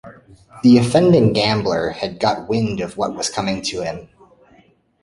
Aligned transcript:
The 0.63 0.79
offending 0.79 1.31
gambler 1.31 1.89
had 1.91 2.19
got 2.19 2.49
wind 2.49 2.79
of 2.81 2.97
what 2.97 3.13
was 3.13 3.29
coming 3.29 3.61
to 3.65 3.81
him. 3.81 4.09